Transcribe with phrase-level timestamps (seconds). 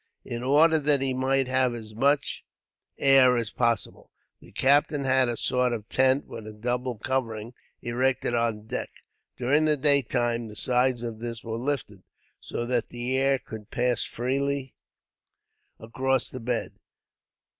[0.25, 2.43] In order that he might have as much
[2.97, 8.33] air as possible, the captain had a sort of tent, with a double covering, erected
[8.33, 8.89] on deck.
[9.37, 12.01] During the daytime the sides of this were lifted,
[12.39, 14.73] so that the air could pass freely
[15.79, 16.79] across the bed.